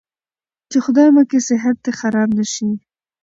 [0.71, 2.69] چې خدايه مکې صحت دې خراب نه شي.